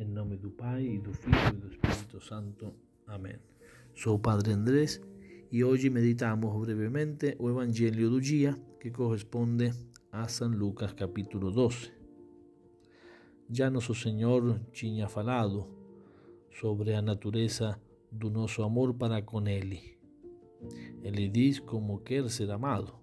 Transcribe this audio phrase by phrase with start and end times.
[0.00, 2.72] Em nome do Pai, e do Filho e do Espírito Santo.
[3.04, 3.34] Amém.
[3.96, 5.00] Sou o Padre Andrés
[5.50, 9.72] e hoje meditamos brevemente o Evangelho do dia que corresponde
[10.12, 11.90] a São Lucas capítulo 12.
[13.50, 15.66] Já nosso Senhor tinha falado
[16.52, 17.76] sobre a natureza
[18.12, 19.98] do nosso amor para com Ele.
[21.02, 22.94] Ele diz como quer ser amado.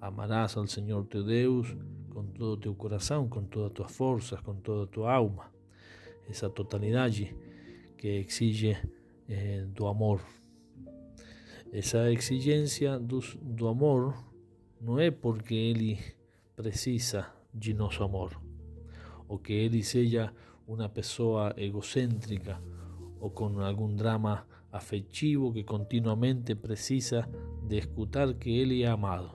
[0.00, 1.76] Amarás ao Senhor teu Deus
[2.10, 5.54] com todo teu coração, com todas as tuas forças, com toda tua alma
[6.28, 7.34] essa totalidade
[7.96, 8.76] que exige
[9.28, 10.20] eh, do amor.
[11.72, 14.14] Essa exigência do, amor
[14.80, 15.98] não é porque ele
[16.54, 18.40] precisa de nosso amor,
[19.28, 20.32] ou que ele seja
[20.66, 22.60] uma pessoa egocêntrica
[23.20, 27.28] ou com algum drama afetivo que continuamente precisa
[27.62, 29.30] de escutar que ele é amado.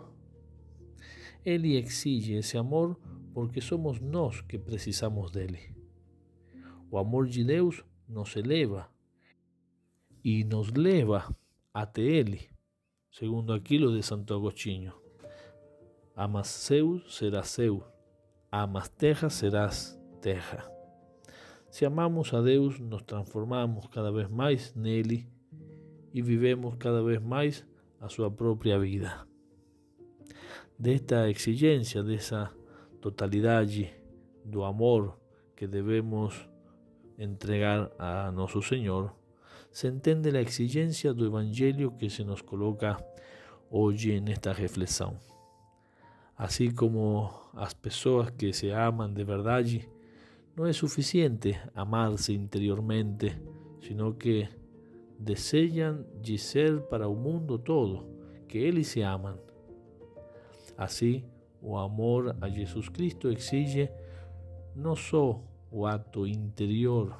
[1.43, 2.97] Ele exige esse amor
[3.33, 5.80] porque somos nós que precisamos dele.
[6.91, 8.89] O amor de Deus nos eleva
[10.21, 11.33] e nos leva
[11.73, 12.49] até Ele,
[13.09, 14.93] segundo aquilo de Santo Agostinho.
[16.13, 17.81] Amas Zeus, serás Zeus.
[18.51, 20.69] Amas terra, serás terra.
[21.69, 25.25] Se amamos a Deus, nos transformamos cada vez mais nele
[26.13, 27.65] e vivemos cada vez mais
[28.01, 29.25] a sua própria vida.
[30.77, 32.53] Desta exigência, dessa
[32.99, 33.89] totalidade
[34.43, 35.17] do amor
[35.55, 36.51] que devemos
[37.21, 39.13] entregar a nuestro Señor,
[39.69, 43.05] se entiende la exigencia del Evangelio que se nos coloca
[43.69, 45.19] hoy en esta reflexión.
[46.35, 49.63] Así como las personas que se aman de verdad,
[50.55, 53.39] no es suficiente amarse interiormente,
[53.81, 54.49] sino que
[55.19, 58.07] desean ser para el mundo todo,
[58.47, 59.39] que Él se aman.
[60.75, 61.23] Así,
[61.61, 63.91] o amor a Jesus Cristo exige
[64.73, 67.15] no solo o acto interior,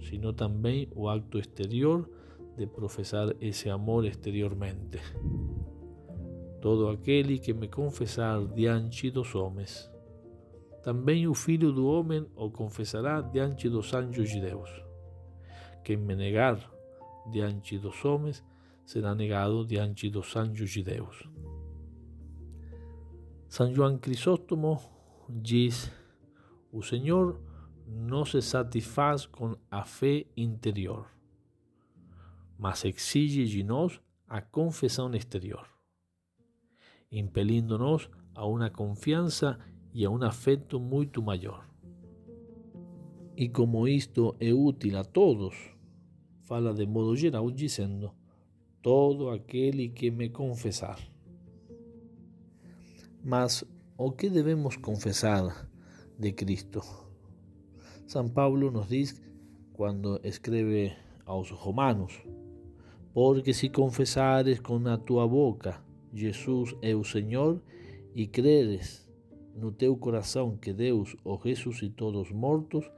[0.00, 2.08] sino también o acto exterior
[2.56, 4.98] de profesar ese amor exteriormente.
[6.60, 9.90] Todo aquel que me confesar diante dos homens,
[10.82, 14.70] também o Filho do Homem o confessará diante dos anjos de Deus.
[15.84, 16.58] Quem me negar
[17.30, 18.44] diante dos homens
[18.84, 21.28] será negado diante dos anjos de Deus.
[23.48, 24.80] São João Crisóstomo
[25.28, 25.90] diz:
[26.72, 27.38] O Senhor
[27.88, 31.06] no se satisfaz con a fe interior,
[32.58, 35.66] mas exige de nós a confesión exterior,
[37.10, 39.58] impelindo-nos a una confianza
[39.92, 41.66] y a un afecto muito maior.
[43.36, 45.54] E como isto é útil a todos,
[46.44, 48.12] fala de modo geral dizendo:
[48.82, 50.98] todo aquele que me confesar.
[53.22, 53.64] Mas
[53.96, 55.70] o que devemos confesar
[56.18, 57.07] de Cristo?
[58.08, 59.20] San Pablo nos dice
[59.74, 60.96] cuando escribe
[61.26, 62.14] a los romanos,
[63.12, 67.62] porque si confesares con a tua boca Jesús es el Señor
[68.14, 69.06] y creres
[69.54, 72.90] no teu corazón que Deus o resucitou dos mortos,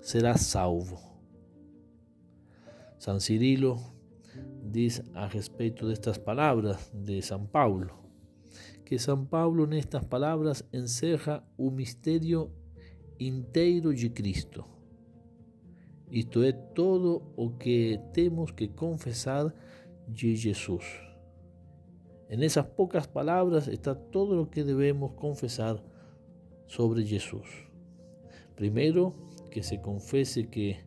[0.00, 0.98] serás salvo.
[2.98, 3.78] San Cirilo
[4.64, 8.00] dice a respecto de estas palabras de San Pablo,
[8.84, 12.50] que San Pablo en estas palabras encerra un misterio
[13.20, 14.64] inteiro de Cristo.
[16.10, 19.54] Isto é todo o que temos que confessar
[20.08, 20.84] de Jesus.
[22.28, 25.82] En esas pocas palabras está todo lo que debemos confesar
[26.66, 27.46] sobre Jesus.
[28.56, 29.14] Primeiro,
[29.50, 30.78] que se confese que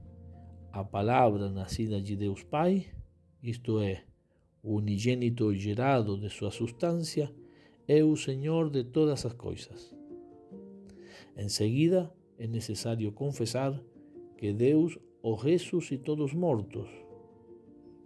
[0.72, 2.88] a palavra nascida de Deus Pai,
[3.41, 4.05] isto é,
[4.61, 7.33] o unigênito gerado de sua substância,
[7.88, 9.93] é o Senhor de todas as coisas.
[11.35, 11.49] Em
[12.33, 13.81] seguida, es necesario confesar
[14.38, 16.89] que Deus o resucitou dos mortos.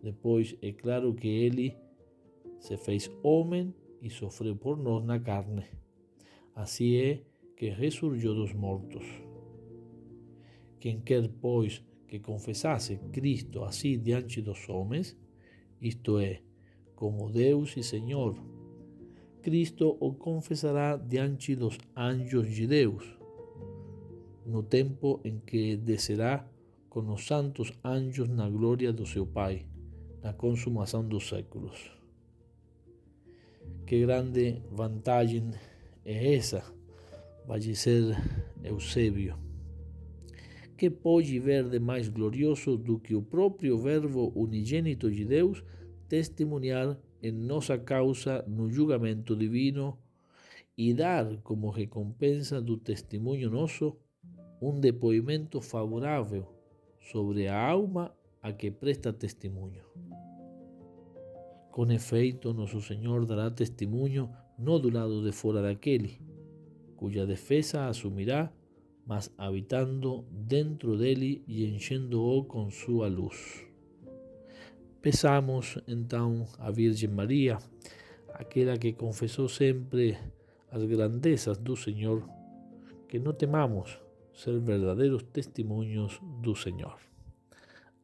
[0.03, 1.75] Depois é claro que Ele
[2.59, 5.65] se fez homem e sofreu por nós na carne.
[6.53, 7.23] Assim é
[7.55, 9.05] que ressurgiu dos mortos.
[10.79, 15.17] Quem quer, pois, que confessasse Cristo assim diante dos homens,
[15.81, 16.41] isto é,
[16.95, 18.35] como Deus e Senhor,
[19.41, 23.16] Cristo o confessará diante dos anjos de Deus
[24.47, 26.47] no tempo en que descerá
[26.87, 29.65] con los santos anjos na gloria do seu Pai,
[30.23, 31.91] na consumação dos séculos.
[33.85, 35.51] Que grande vantagem
[36.05, 36.63] é essa,
[37.45, 38.15] vai dizer
[38.63, 39.37] Eusébio.
[40.77, 45.61] Que pode ver de mais glorioso do que o próprio Verbo unigênito de Deus
[46.07, 49.97] testemunhar em nossa causa no julgamento divino
[50.77, 53.97] e dar como recompensa do testemunho nosso
[54.61, 56.45] um depoimento favorável
[56.99, 58.11] sobre a alma
[58.41, 59.83] a que presta testemunho.
[61.71, 66.19] Com efeito, nosso Senhor dará testemunho no do lado de fora daquele,
[66.95, 68.51] cuja defesa assumirá,
[69.05, 73.63] mas habitando dentro dele e enchendo-o com sua luz.
[75.01, 77.59] Peçamos então a Virgem Maria,
[78.33, 80.17] aquela que confessou sempre
[80.71, 82.27] as grandezas do Senhor,
[83.07, 84.06] que não temamos
[84.37, 86.99] ser verdadeiros testemunhos do Senhor.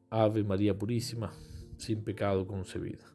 [0.10, 1.32] Ave Maria Puríssima,
[1.78, 3.13] sin pecado concebida.